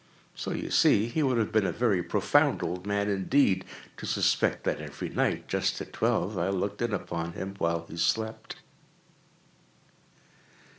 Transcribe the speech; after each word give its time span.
So 0.33 0.49
you 0.49 0.71
see 0.71 1.05
he 1.05 1.21
would 1.21 1.37
have 1.37 1.51
been 1.51 1.67
a 1.67 1.71
very 1.71 2.01
profound 2.01 2.63
old 2.63 2.87
man, 2.87 3.07
indeed, 3.07 3.63
to 3.97 4.07
suspect 4.07 4.63
that 4.63 4.81
every 4.81 5.09
night, 5.09 5.47
just 5.47 5.79
at 5.79 5.93
twelve, 5.93 6.39
I 6.39 6.49
looked 6.49 6.81
in 6.81 6.91
upon 6.91 7.33
him 7.33 7.53
while 7.59 7.85
he 7.87 7.97
slept. 7.97 8.55